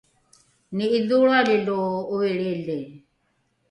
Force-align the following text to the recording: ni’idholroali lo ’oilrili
ni’idholroali 0.75 1.57
lo 1.67 1.79
’oilrili 2.15 2.79